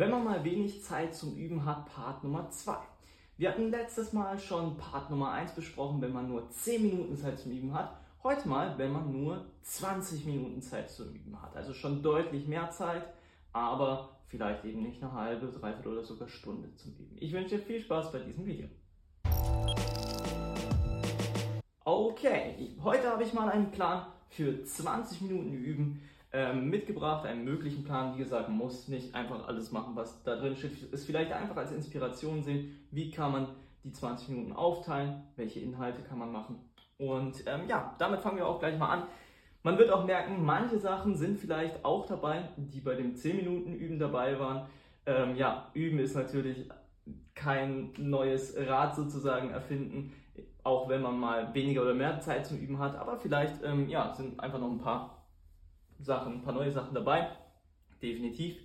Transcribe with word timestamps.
Wenn 0.00 0.12
man 0.12 0.24
mal 0.24 0.42
wenig 0.44 0.82
Zeit 0.82 1.14
zum 1.14 1.36
Üben 1.36 1.66
hat, 1.66 1.84
Part 1.94 2.24
Nummer 2.24 2.48
2. 2.48 2.74
Wir 3.36 3.50
hatten 3.50 3.70
letztes 3.70 4.14
Mal 4.14 4.38
schon 4.38 4.78
Part 4.78 5.10
Nummer 5.10 5.32
1 5.32 5.52
besprochen, 5.52 6.00
wenn 6.00 6.14
man 6.14 6.26
nur 6.26 6.48
10 6.48 6.80
Minuten 6.80 7.18
Zeit 7.18 7.38
zum 7.38 7.52
Üben 7.52 7.74
hat. 7.74 8.00
Heute 8.22 8.48
mal, 8.48 8.78
wenn 8.78 8.92
man 8.92 9.12
nur 9.12 9.44
20 9.60 10.24
Minuten 10.24 10.62
Zeit 10.62 10.88
zum 10.88 11.12
Üben 11.12 11.38
hat. 11.42 11.54
Also 11.54 11.74
schon 11.74 12.02
deutlich 12.02 12.48
mehr 12.48 12.70
Zeit, 12.70 13.12
aber 13.52 14.16
vielleicht 14.28 14.64
eben 14.64 14.84
nicht 14.84 15.02
eine 15.02 15.12
halbe, 15.12 15.48
dreiviertel 15.48 15.92
oder 15.92 16.02
sogar 16.02 16.28
Stunde 16.28 16.74
zum 16.76 16.92
Üben. 16.92 17.18
Ich 17.20 17.34
wünsche 17.34 17.58
dir 17.58 17.62
viel 17.62 17.82
Spaß 17.82 18.10
bei 18.10 18.20
diesem 18.20 18.46
Video. 18.46 18.68
Okay, 21.84 22.74
heute 22.82 23.06
habe 23.06 23.22
ich 23.22 23.34
mal 23.34 23.50
einen 23.50 23.70
Plan 23.70 24.06
für 24.30 24.64
20 24.64 25.20
Minuten 25.20 25.52
Üben 25.52 26.00
ähm, 26.32 26.70
mitgebracht, 26.70 27.26
einen 27.26 27.44
möglichen 27.44 27.84
Plan. 27.84 28.14
Wie 28.14 28.18
gesagt, 28.18 28.48
muss 28.48 28.88
nicht 28.88 29.14
einfach 29.14 29.48
alles 29.48 29.72
machen, 29.72 29.96
was 29.96 30.22
da 30.22 30.36
drin 30.36 30.56
steht. 30.56 30.92
Es 30.92 31.04
vielleicht 31.04 31.32
einfach 31.32 31.56
als 31.56 31.72
Inspiration 31.72 32.42
sehen, 32.42 32.78
wie 32.90 33.10
kann 33.10 33.32
man 33.32 33.48
die 33.82 33.92
20 33.92 34.28
Minuten 34.28 34.52
aufteilen, 34.52 35.22
welche 35.36 35.60
Inhalte 35.60 36.02
kann 36.02 36.18
man 36.18 36.30
machen. 36.30 36.60
Und 36.98 37.44
ähm, 37.46 37.62
ja, 37.66 37.94
damit 37.98 38.20
fangen 38.20 38.36
wir 38.36 38.46
auch 38.46 38.58
gleich 38.58 38.78
mal 38.78 38.90
an. 38.90 39.02
Man 39.62 39.76
wird 39.78 39.90
auch 39.90 40.04
merken, 40.04 40.44
manche 40.44 40.78
Sachen 40.78 41.16
sind 41.16 41.38
vielleicht 41.38 41.84
auch 41.84 42.06
dabei, 42.06 42.48
die 42.56 42.80
bei 42.80 42.94
dem 42.94 43.14
10 43.16 43.36
Minuten 43.36 43.74
Üben 43.74 43.98
dabei 43.98 44.38
waren. 44.38 44.66
Ähm, 45.06 45.36
ja, 45.36 45.70
Üben 45.74 45.98
ist 45.98 46.14
natürlich 46.14 46.68
kein 47.34 47.92
neues 47.96 48.54
Rad 48.56 48.94
sozusagen 48.94 49.50
erfinden, 49.50 50.12
auch 50.62 50.88
wenn 50.88 51.02
man 51.02 51.18
mal 51.18 51.52
weniger 51.54 51.82
oder 51.82 51.94
mehr 51.94 52.20
Zeit 52.20 52.46
zum 52.46 52.58
Üben 52.58 52.78
hat. 52.78 52.96
Aber 52.96 53.18
vielleicht 53.18 53.62
ähm, 53.64 53.88
ja, 53.88 54.12
sind 54.14 54.38
einfach 54.40 54.58
noch 54.58 54.70
ein 54.70 54.78
paar 54.78 55.19
Sachen, 56.02 56.34
ein 56.34 56.42
paar 56.42 56.54
neue 56.54 56.70
Sachen 56.70 56.94
dabei. 56.94 57.28
Definitiv. 58.02 58.56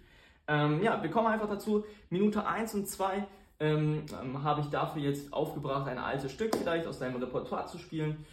Ähm, 0.47 0.81
ja, 0.83 1.01
wir 1.01 1.09
kommen 1.09 1.27
einfach 1.27 1.49
dazu. 1.49 1.85
Minute 2.09 2.45
1 2.45 2.75
und 2.75 2.87
2 2.87 3.27
ähm, 3.59 4.05
habe 4.43 4.61
ich 4.61 4.67
dafür 4.67 5.01
jetzt 5.01 5.33
aufgebracht, 5.33 5.87
ein 5.87 5.97
altes 5.97 6.31
Stück 6.31 6.55
vielleicht 6.55 6.87
aus 6.87 6.99
deinem 6.99 7.21
Repertoire 7.21 7.67
zu 7.67 7.77
spielen. 7.77 8.25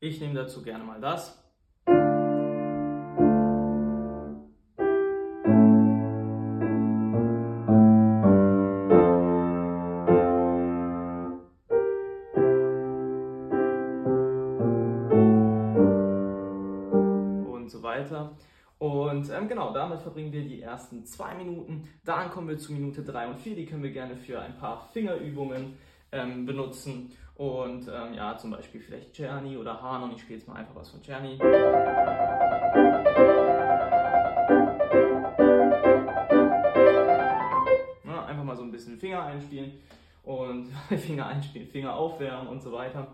Ich 0.00 0.20
nehme 0.20 0.34
dazu 0.34 0.62
gerne 0.62 0.84
mal 0.84 1.00
das. 1.00 1.44
weiter. 18.04 18.32
Und 18.84 19.30
ähm, 19.30 19.48
genau, 19.48 19.72
damit 19.72 20.02
verbringen 20.02 20.30
wir 20.30 20.42
die 20.42 20.60
ersten 20.60 21.06
zwei 21.06 21.34
Minuten. 21.34 21.88
Dann 22.04 22.30
kommen 22.30 22.48
wir 22.48 22.58
zu 22.58 22.70
Minute 22.70 23.02
drei 23.02 23.26
und 23.26 23.38
vier. 23.38 23.56
Die 23.56 23.64
können 23.64 23.82
wir 23.82 23.92
gerne 23.92 24.14
für 24.14 24.38
ein 24.38 24.58
paar 24.58 24.90
Fingerübungen 24.92 25.78
ähm, 26.12 26.44
benutzen. 26.44 27.10
Und 27.34 27.88
ähm, 27.88 28.12
ja, 28.12 28.36
zum 28.36 28.50
Beispiel 28.50 28.82
vielleicht 28.82 29.14
Czerny 29.14 29.56
oder 29.56 29.80
Hanon. 29.80 30.12
Ich 30.14 30.20
spiele 30.20 30.38
jetzt 30.38 30.46
mal 30.46 30.56
einfach 30.56 30.74
was 30.74 30.90
von 30.90 31.00
Czerny. 31.02 31.38
Ja, 38.04 38.26
einfach 38.26 38.44
mal 38.44 38.54
so 38.54 38.64
ein 38.64 38.70
bisschen 38.70 38.98
Finger 38.98 39.24
einspielen 39.24 39.80
und 40.24 40.66
Finger 40.98 41.28
einspielen, 41.28 41.68
Finger 41.68 41.96
aufwärmen 41.96 42.48
und 42.48 42.60
so 42.60 42.70
weiter. 42.70 43.06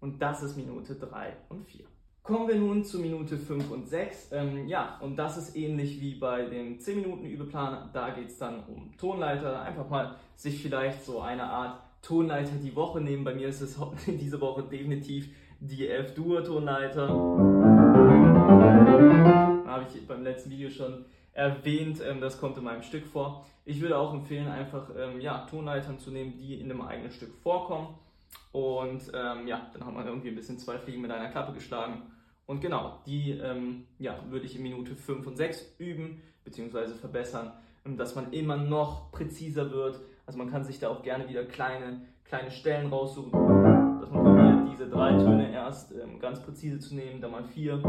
Und 0.00 0.22
das 0.22 0.42
ist 0.42 0.56
Minute 0.56 0.94
drei 0.94 1.36
und 1.50 1.66
vier. 1.66 1.84
Kommen 2.22 2.48
wir 2.48 2.56
nun 2.56 2.84
zu 2.84 2.98
Minute 2.98 3.38
5 3.38 3.70
und 3.70 3.88
6. 3.88 4.32
Ähm, 4.32 4.68
ja, 4.68 4.98
und 5.00 5.16
das 5.16 5.38
ist 5.38 5.56
ähnlich 5.56 6.00
wie 6.00 6.14
bei 6.14 6.44
dem 6.44 6.78
10 6.78 7.00
Minuten 7.00 7.24
Übeplan. 7.24 7.90
Da 7.92 8.10
geht 8.10 8.28
es 8.28 8.38
dann 8.38 8.64
um 8.64 8.94
Tonleiter. 8.98 9.62
Einfach 9.62 9.88
mal 9.88 10.16
sich 10.36 10.60
vielleicht 10.60 11.04
so 11.04 11.20
eine 11.20 11.44
Art 11.44 11.80
Tonleiter 12.02 12.56
die 12.62 12.76
Woche 12.76 13.00
nehmen. 13.00 13.24
Bei 13.24 13.34
mir 13.34 13.48
ist 13.48 13.60
es 13.60 13.78
diese 14.06 14.40
Woche 14.40 14.62
definitiv 14.62 15.30
die 15.60 15.88
F-Dur-Tonleiter. 15.88 17.08
Habe 19.66 19.86
ich 19.92 20.06
beim 20.06 20.22
letzten 20.22 20.50
Video 20.50 20.70
schon 20.70 21.04
erwähnt, 21.32 22.00
ähm, 22.04 22.20
das 22.20 22.40
kommt 22.40 22.58
in 22.58 22.64
meinem 22.64 22.82
Stück 22.82 23.06
vor. 23.06 23.46
Ich 23.64 23.80
würde 23.80 23.96
auch 23.96 24.12
empfehlen, 24.12 24.48
einfach 24.48 24.90
ähm, 24.96 25.20
ja, 25.20 25.46
Tonleitern 25.46 25.98
zu 25.98 26.10
nehmen, 26.10 26.36
die 26.36 26.60
in 26.60 26.70
einem 26.70 26.82
eigenen 26.82 27.10
Stück 27.10 27.32
vorkommen. 27.42 27.94
Und 28.52 29.02
ähm, 29.14 29.46
ja, 29.46 29.70
dann 29.72 29.84
haben 29.84 29.96
wir 29.96 30.06
irgendwie 30.06 30.28
ein 30.28 30.34
bisschen 30.34 30.58
zwei 30.58 30.78
Fliegen 30.78 31.02
mit 31.02 31.10
einer 31.10 31.30
Klappe 31.30 31.52
geschlagen. 31.52 32.02
Und 32.46 32.60
genau, 32.60 33.00
die 33.06 33.32
ähm, 33.32 33.86
ja, 33.98 34.18
würde 34.30 34.46
ich 34.46 34.56
in 34.56 34.62
Minute 34.62 34.96
5 34.96 35.26
und 35.26 35.36
6 35.36 35.74
üben 35.78 36.22
bzw. 36.44 36.94
verbessern, 36.94 37.52
ähm, 37.84 37.98
dass 37.98 38.14
man 38.14 38.32
immer 38.32 38.56
noch 38.56 39.12
präziser 39.12 39.70
wird. 39.70 40.00
Also 40.24 40.38
man 40.38 40.50
kann 40.50 40.64
sich 40.64 40.78
da 40.78 40.88
auch 40.88 41.02
gerne 41.02 41.28
wieder 41.28 41.44
kleine, 41.44 42.00
kleine 42.24 42.50
Stellen 42.50 42.88
raussuchen, 42.88 43.32
dass 44.00 44.10
man 44.10 44.24
probiert, 44.24 44.72
diese 44.72 44.88
drei 44.88 45.14
Töne 45.16 45.52
erst 45.52 45.92
ähm, 45.92 46.18
ganz 46.18 46.40
präzise 46.40 46.78
zu 46.78 46.94
nehmen, 46.94 47.20
dann 47.20 47.32
mal 47.32 47.44
vier 47.44 47.74
und 47.74 47.84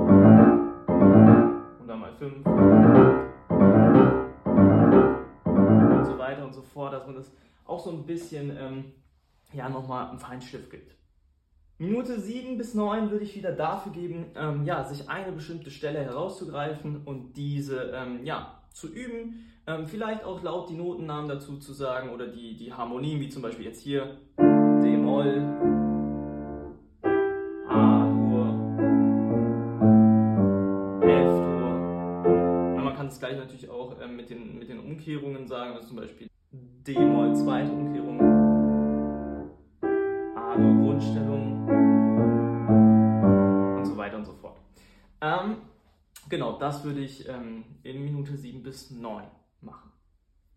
dann 1.87 1.99
mal 1.99 2.11
fünf 2.13 2.45
und 2.45 2.55
so 6.05 6.17
weiter 6.17 6.45
und 6.45 6.53
so 6.53 6.61
fort, 6.61 6.93
dass 6.93 7.05
man 7.05 7.15
das 7.15 7.31
auch 7.65 7.79
so 7.79 7.91
ein 7.91 8.05
bisschen 8.05 8.55
ähm, 8.57 8.91
ja, 9.53 9.69
nochmal 9.69 10.09
einen 10.09 10.19
Feinschliff 10.19 10.69
gibt. 10.69 10.95
Minute 11.77 12.19
7 12.19 12.57
bis 12.57 12.73
9 12.73 13.09
würde 13.09 13.23
ich 13.23 13.35
wieder 13.35 13.53
dafür 13.53 13.91
geben, 13.93 14.25
ähm, 14.35 14.65
ja, 14.65 14.83
sich 14.83 15.09
eine 15.09 15.31
bestimmte 15.31 15.71
Stelle 15.71 15.99
herauszugreifen 15.99 17.03
und 17.05 17.33
diese 17.37 17.91
ähm, 17.95 18.25
ja, 18.25 18.61
zu 18.73 18.87
üben. 18.87 19.45
Ähm, 19.65 19.87
vielleicht 19.87 20.23
auch 20.25 20.43
laut 20.43 20.69
die 20.69 20.75
Notennamen 20.75 21.29
dazu 21.29 21.57
zu 21.57 21.73
sagen 21.73 22.09
oder 22.09 22.27
die, 22.27 22.57
die 22.57 22.73
Harmonien, 22.73 23.21
wie 23.21 23.29
zum 23.29 23.41
Beispiel 23.41 23.65
jetzt 23.65 23.81
hier. 23.81 24.17
D-Moll, 24.37 25.69
es 33.09 33.19
gleich 33.19 33.37
natürlich 33.37 33.69
auch 33.69 33.95
ähm, 34.01 34.15
mit, 34.15 34.29
den, 34.29 34.57
mit 34.57 34.69
den 34.69 34.79
Umkehrungen 34.79 35.47
sagen, 35.47 35.73
also 35.73 35.87
zum 35.89 35.97
Beispiel 35.97 36.27
D-Moll, 36.51 37.35
zweite 37.35 37.71
Umkehrung, 37.71 37.98
A-Dur, 40.59 40.75
Grundstellung. 40.75 41.67
Ähm, 45.21 45.57
genau, 46.29 46.57
das 46.59 46.83
würde 46.83 46.99
ich 46.99 47.27
ähm, 47.27 47.63
in 47.83 48.03
Minute 48.03 48.35
7 48.35 48.61
bis 48.63 48.91
9 48.91 49.23
machen. 49.61 49.91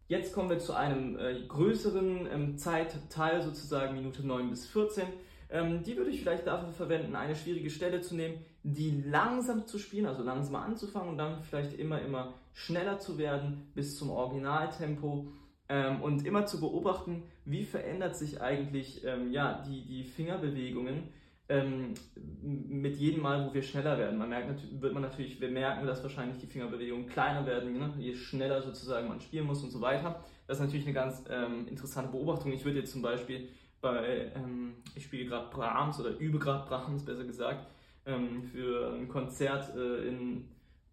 Jetzt 0.09 0.35
kommen 0.35 0.51
wir 0.51 0.59
zu 0.59 0.75
einem 0.75 1.19
äh, 1.19 1.47
größeren 1.47 2.29
ähm, 2.33 2.59
Zeitteil, 2.59 3.43
sozusagen 3.43 3.95
Minute 3.95 4.27
9 4.27 4.51
bis 4.51 4.67
14. 4.67 5.05
Ähm, 5.51 5.83
die 5.83 5.97
würde 5.97 6.11
ich 6.11 6.21
vielleicht 6.21 6.47
dafür 6.47 6.73
verwenden, 6.73 7.15
eine 7.15 7.37
schwierige 7.37 7.71
Stelle 7.71 8.01
zu 8.01 8.15
nehmen, 8.17 8.45
die 8.63 9.03
langsam 9.07 9.67
zu 9.67 9.79
spielen, 9.79 10.07
also 10.07 10.23
langsam 10.23 10.57
anzufangen 10.57 11.11
und 11.11 11.19
dann 11.19 11.43
vielleicht 11.43 11.75
immer, 11.75 12.01
immer 12.01 12.35
schneller 12.55 12.99
zu 12.99 13.19
werden 13.19 13.71
bis 13.75 13.97
zum 13.97 14.11
Originaltempo 14.11 15.29
ähm, 15.69 16.03
und 16.03 16.27
immer 16.27 16.47
zu 16.47 16.61
beobachten, 16.61 17.23
wie 17.45 17.65
verändert 17.65 18.17
sich 18.17 18.41
eigentlich 18.41 19.05
ähm, 19.05 19.33
ja, 19.33 19.63
die, 19.67 19.85
die 19.85 20.05
Fingerbewegungen 20.05 21.09
ähm, 21.49 21.95
mit 22.43 22.97
jedem 22.97 23.23
Mal, 23.23 23.47
wo 23.47 23.55
wir 23.55 23.63
schneller 23.63 23.99
werden. 23.99 24.19
Man 24.19 24.29
merkt, 24.29 24.81
wird 24.81 24.93
man 24.93 25.03
natürlich, 25.03 25.41
wir 25.41 25.51
merken, 25.51 25.87
dass 25.87 26.03
wahrscheinlich 26.03 26.39
die 26.39 26.47
Fingerbewegungen 26.47 27.07
kleiner 27.07 27.45
werden, 27.47 27.79
ne? 27.79 27.93
je 27.99 28.15
schneller 28.15 28.63
sozusagen 28.63 29.09
man 29.09 29.21
spielen 29.21 29.47
muss 29.47 29.63
und 29.63 29.71
so 29.71 29.81
weiter. 29.81 30.21
Das 30.47 30.59
ist 30.59 30.65
natürlich 30.65 30.87
eine 30.87 30.95
ganz 30.95 31.25
ähm, 31.29 31.67
interessante 31.69 32.11
Beobachtung. 32.11 32.53
Ich 32.53 32.65
würde 32.65 32.81
jetzt 32.81 32.93
zum 32.93 33.03
Beispiel 33.03 33.49
bei, 33.81 34.33
ähm, 34.35 34.75
ich 34.95 35.05
spiele 35.05 35.27
gerade 35.27 35.51
Brahms 35.51 36.01
oder 36.01 36.19
übe 36.19 36.39
gerade 36.39 36.67
Brahms, 36.67 37.05
besser 37.05 37.25
gesagt, 37.25 37.67
ähm, 38.07 38.43
für 38.45 38.95
ein 38.95 39.09
Konzert 39.09 39.75
äh, 39.77 40.09
in 40.09 40.49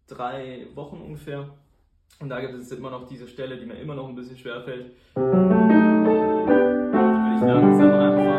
drei 0.06 0.66
Wochen 0.74 0.96
ungefähr. 0.96 1.48
Und 2.18 2.28
da 2.28 2.40
gibt 2.40 2.54
es 2.54 2.70
immer 2.72 2.90
noch 2.90 3.06
diese 3.06 3.28
Stelle, 3.28 3.56
die 3.56 3.66
mir 3.66 3.74
immer 3.74 3.94
noch 3.94 4.08
ein 4.08 4.14
bisschen 4.14 4.36
schwer 4.36 4.60
fällt. 4.62 4.92
Will 5.14 5.34
ich 7.36 7.42
langsam 7.42 7.90
anfangen. 7.92 8.30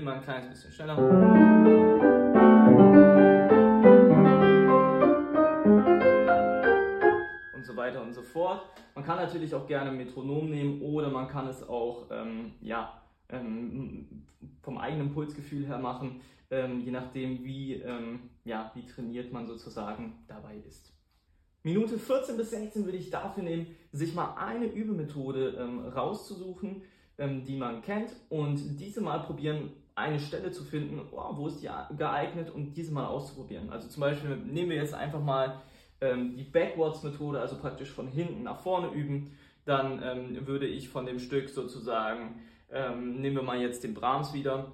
immer 0.00 0.14
ein 0.14 0.22
kleines 0.22 0.48
bisschen 0.48 0.72
schneller. 0.72 0.96
Und 7.54 7.64
so 7.64 7.76
weiter 7.76 8.02
und 8.02 8.12
so 8.12 8.22
fort. 8.22 8.62
Man 8.94 9.04
kann 9.04 9.16
natürlich 9.16 9.54
auch 9.54 9.66
gerne 9.66 9.90
ein 9.90 9.96
Metronom 9.96 10.50
nehmen 10.50 10.80
oder 10.82 11.10
man 11.10 11.28
kann 11.28 11.46
es 11.48 11.68
auch 11.68 12.06
ähm, 12.10 12.52
ja, 12.62 12.99
ähm, 13.32 14.24
vom 14.62 14.78
eigenen 14.78 15.12
Pulsgefühl 15.12 15.66
her 15.66 15.78
machen, 15.78 16.20
ähm, 16.50 16.80
je 16.80 16.90
nachdem, 16.90 17.44
wie, 17.44 17.74
ähm, 17.74 18.30
ja, 18.44 18.72
wie 18.74 18.86
trainiert 18.86 19.32
man 19.32 19.46
sozusagen 19.46 20.14
dabei 20.26 20.56
ist. 20.66 20.92
Minute 21.62 21.98
14 21.98 22.36
bis 22.36 22.50
16 22.50 22.84
würde 22.84 22.98
ich 22.98 23.10
dafür 23.10 23.42
nehmen, 23.42 23.66
sich 23.92 24.14
mal 24.14 24.34
eine 24.36 24.66
Übemethode 24.66 25.56
ähm, 25.58 25.80
rauszusuchen, 25.80 26.82
ähm, 27.18 27.44
die 27.44 27.56
man 27.56 27.82
kennt 27.82 28.10
und 28.30 28.80
diese 28.80 29.00
mal 29.00 29.20
probieren 29.20 29.70
eine 29.94 30.18
Stelle 30.18 30.50
zu 30.50 30.64
finden, 30.64 31.00
oh, 31.12 31.36
wo 31.36 31.48
ist 31.48 31.62
die 31.62 31.68
geeignet 31.96 32.50
und 32.50 32.74
diese 32.74 32.92
mal 32.92 33.06
auszuprobieren. 33.06 33.70
Also 33.70 33.88
zum 33.88 34.00
Beispiel 34.00 34.36
nehmen 34.36 34.70
wir 34.70 34.76
jetzt 34.76 34.94
einfach 34.94 35.22
mal 35.22 35.60
die 36.02 36.44
Backwards-Methode, 36.44 37.38
also 37.38 37.58
praktisch 37.58 37.90
von 37.90 38.08
hinten 38.08 38.44
nach 38.44 38.60
vorne 38.60 38.88
üben. 38.88 39.36
Dann 39.66 40.02
ähm, 40.02 40.46
würde 40.46 40.66
ich 40.66 40.88
von 40.88 41.04
dem 41.04 41.18
Stück 41.18 41.50
sozusagen, 41.50 42.40
ähm, 42.72 43.20
nehmen 43.20 43.36
wir 43.36 43.42
mal 43.42 43.60
jetzt 43.60 43.84
den 43.84 43.94
Brahms 43.94 44.32
wieder. 44.32 44.72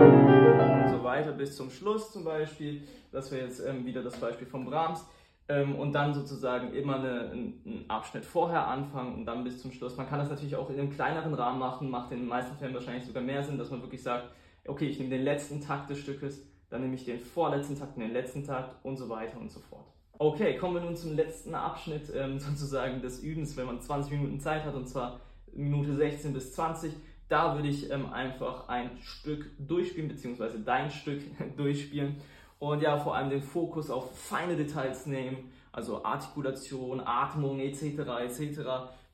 Und 0.00 0.88
so 0.90 1.04
weiter 1.04 1.32
bis 1.32 1.56
zum 1.56 1.70
Schluss 1.70 2.12
zum 2.12 2.24
Beispiel. 2.24 2.82
Das 3.12 3.30
wäre 3.30 3.46
jetzt 3.46 3.60
ähm, 3.60 3.86
wieder 3.86 4.02
das 4.02 4.18
Beispiel 4.18 4.46
von 4.46 4.64
Brahms 4.64 5.06
ähm, 5.48 5.76
und 5.76 5.92
dann 5.92 6.14
sozusagen 6.14 6.72
immer 6.74 6.96
eine, 6.96 7.30
einen 7.30 7.84
Abschnitt 7.88 8.24
vorher 8.24 8.66
anfangen 8.66 9.14
und 9.14 9.26
dann 9.26 9.44
bis 9.44 9.60
zum 9.60 9.70
Schluss. 9.72 9.96
Man 9.96 10.08
kann 10.08 10.18
das 10.18 10.30
natürlich 10.30 10.56
auch 10.56 10.70
in 10.70 10.78
einem 10.78 10.90
kleineren 10.90 11.34
Rahmen 11.34 11.58
machen, 11.58 11.90
macht 11.90 12.12
in 12.12 12.18
den 12.20 12.28
meisten 12.28 12.56
Fällen 12.56 12.74
wahrscheinlich 12.74 13.04
sogar 13.04 13.22
mehr 13.22 13.42
Sinn, 13.42 13.58
dass 13.58 13.70
man 13.70 13.82
wirklich 13.82 14.02
sagt, 14.02 14.30
okay, 14.66 14.86
ich 14.86 14.98
nehme 14.98 15.10
den 15.10 15.22
letzten 15.22 15.60
Takt 15.60 15.90
des 15.90 15.98
Stückes, 15.98 16.46
dann 16.70 16.80
nehme 16.80 16.94
ich 16.94 17.04
den 17.04 17.20
vorletzten 17.20 17.78
Takt 17.78 17.96
und 17.96 18.02
den 18.02 18.12
letzten 18.12 18.44
Takt 18.44 18.76
und 18.84 18.96
so 18.96 19.08
weiter 19.08 19.38
und 19.38 19.50
so 19.50 19.60
fort. 19.60 19.86
Okay, 20.24 20.56
kommen 20.56 20.74
wir 20.74 20.82
nun 20.82 20.94
zum 20.94 21.16
letzten 21.16 21.52
Abschnitt 21.52 22.12
ähm, 22.14 22.38
sozusagen 22.38 23.02
des 23.02 23.24
Übens, 23.24 23.56
wenn 23.56 23.66
man 23.66 23.80
20 23.80 24.12
Minuten 24.12 24.38
Zeit 24.38 24.64
hat 24.64 24.76
und 24.76 24.86
zwar 24.86 25.18
Minute 25.52 25.96
16 25.96 26.32
bis 26.32 26.52
20. 26.52 26.92
Da 27.28 27.56
würde 27.56 27.66
ich 27.66 27.90
ähm, 27.90 28.12
einfach 28.12 28.68
ein 28.68 28.90
Stück 29.00 29.50
durchspielen, 29.58 30.08
beziehungsweise 30.08 30.60
dein 30.60 30.92
Stück 30.92 31.22
durchspielen 31.56 32.18
und 32.60 32.82
ja, 32.82 33.00
vor 33.00 33.16
allem 33.16 33.30
den 33.30 33.42
Fokus 33.42 33.90
auf 33.90 34.16
feine 34.16 34.54
Details 34.54 35.06
nehmen, 35.06 35.50
also 35.72 36.04
Artikulation, 36.04 37.00
Atmung 37.00 37.58
etc. 37.58 37.82
etc. 38.20 38.60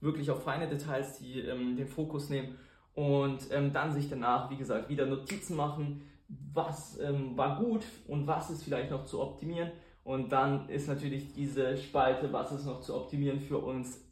Wirklich 0.02 0.31
auf 0.31 0.43
feine 0.43 0.69
Details, 0.69 1.19
die 1.20 1.40
ähm, 1.40 1.78
den 1.78 1.88
Fokus 1.88 2.28
nehmen 2.28 2.58
und 2.94 3.50
ähm, 3.50 3.72
dann 3.72 3.94
sich 3.94 4.11
danach, 4.11 4.50
wie 4.50 4.58
gesagt, 4.58 4.90
wieder 4.90 5.06
Notizen 5.06 5.56
machen, 5.56 6.02
was 6.28 6.99
ähm, 7.00 7.34
war 7.34 7.58
gut 7.58 7.87
und 8.08 8.26
was 8.26 8.50
ist 8.50 8.62
vielleicht 8.62 8.90
noch 8.90 9.06
zu 9.06 9.22
optimieren. 9.22 9.70
Und 10.08 10.32
dann 10.32 10.70
ist 10.70 10.88
natürlich 10.88 11.34
diese 11.34 11.76
Spalte, 11.76 12.32
was 12.32 12.50
ist 12.50 12.64
noch 12.64 12.81
zu 12.81 12.96
optimieren 12.96 13.38
für 13.38 13.58
uns 13.58 14.02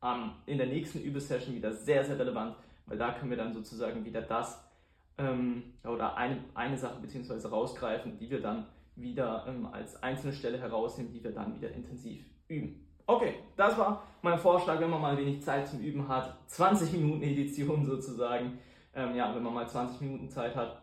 ähm, 0.00 0.30
in 0.46 0.56
der 0.56 0.68
nächsten 0.68 1.00
Übesession 1.00 1.56
wieder 1.56 1.72
sehr, 1.72 2.04
sehr 2.04 2.16
relevant, 2.16 2.54
weil 2.86 2.96
da 2.96 3.10
können 3.10 3.30
wir 3.30 3.36
dann 3.36 3.52
sozusagen 3.52 4.04
wieder 4.04 4.22
das 4.22 4.64
ähm, 5.18 5.64
oder 5.82 6.16
eine, 6.16 6.44
eine 6.54 6.78
Sache 6.78 7.00
beziehungsweise 7.00 7.50
rausgreifen, 7.50 8.16
die 8.18 8.30
wir 8.30 8.40
dann 8.40 8.66
wieder 8.94 9.44
ähm, 9.48 9.66
als 9.66 10.00
einzelne 10.00 10.32
Stelle 10.32 10.60
herausnehmen, 10.60 11.12
die 11.12 11.24
wir 11.24 11.32
dann 11.32 11.56
wieder 11.56 11.72
intensiv 11.72 12.24
üben. 12.46 12.86
Okay, 13.08 13.34
das 13.56 13.76
war 13.76 14.04
mein 14.22 14.38
Vorschlag, 14.38 14.78
wenn 14.78 14.90
man 14.90 15.00
mal 15.00 15.18
wenig 15.18 15.42
Zeit 15.42 15.66
zum 15.66 15.80
Üben 15.80 16.06
hat. 16.06 16.38
20 16.46 16.92
Minuten 16.92 17.22
Edition 17.24 17.84
sozusagen. 17.84 18.60
Ähm, 18.94 19.16
ja, 19.16 19.34
wenn 19.34 19.42
man 19.42 19.54
mal 19.54 19.68
20 19.68 20.02
Minuten 20.02 20.30
Zeit 20.30 20.54
hat. 20.54 20.82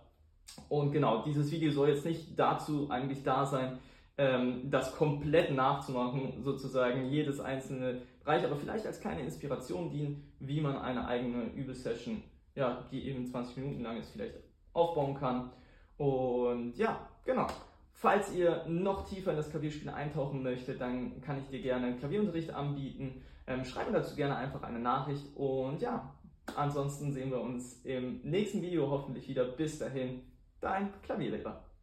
Und 0.67 0.91
genau, 0.91 1.23
dieses 1.23 1.49
Video 1.49 1.71
soll 1.71 1.87
jetzt 1.87 2.03
nicht 2.03 2.37
dazu 2.37 2.89
eigentlich 2.89 3.23
da 3.23 3.45
sein, 3.45 3.79
ähm, 4.19 4.69
das 4.69 4.95
komplett 4.95 5.51
nachzumachen, 5.55 6.43
sozusagen 6.43 7.09
jedes 7.09 7.39
einzelne 7.39 8.03
Bereich, 8.23 8.43
aber 8.45 8.57
vielleicht 8.57 8.85
als 8.85 8.99
kleine 9.01 9.21
Inspiration 9.21 9.89
dienen, 9.89 10.31
wie 10.39 10.61
man 10.61 10.77
eine 10.77 11.07
eigene 11.07 11.45
Übelsession 11.55 12.21
ja, 12.59 12.83
die 12.91 13.07
eben 13.07 13.25
20 13.25 13.57
Minuten 13.57 13.81
lang 13.81 13.97
ist, 13.97 14.11
vielleicht 14.11 14.35
aufbauen 14.73 15.15
kann. 15.15 15.51
Und 15.97 16.77
ja, 16.77 17.07
genau. 17.25 17.47
Falls 17.93 18.33
ihr 18.33 18.65
noch 18.67 19.07
tiefer 19.07 19.31
in 19.31 19.37
das 19.37 19.49
Klavierspiel 19.49 19.89
eintauchen 19.89 20.43
möchtet, 20.43 20.79
dann 20.79 21.21
kann 21.21 21.39
ich 21.39 21.47
dir 21.47 21.61
gerne 21.61 21.97
Klavierunterricht 21.97 22.51
anbieten. 22.51 23.21
Ähm, 23.47 23.65
schreib 23.65 23.87
mir 23.87 23.97
dazu 23.97 24.15
gerne 24.15 24.37
einfach 24.37 24.61
eine 24.63 24.79
Nachricht. 24.79 25.25
Und 25.35 25.81
ja, 25.81 26.13
ansonsten 26.55 27.11
sehen 27.11 27.31
wir 27.31 27.41
uns 27.41 27.81
im 27.83 28.21
nächsten 28.23 28.61
Video 28.61 28.89
hoffentlich 28.89 29.27
wieder. 29.27 29.43
Bis 29.45 29.79
dahin, 29.79 30.21
dein 30.61 30.93
Klavierlehrer. 31.01 31.68